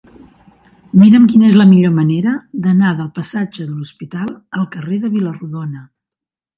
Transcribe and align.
Mira'm 1.01 1.27
quina 1.33 1.45
és 1.49 1.57
la 1.61 1.67
millor 1.75 1.93
manera 1.99 2.33
d'anar 2.65 2.95
del 3.03 3.13
passatge 3.21 3.69
de 3.69 3.69
l'Hospital 3.79 4.35
al 4.61 4.69
carrer 4.79 5.03
de 5.07 5.17
Vila-rodona. 5.17 5.91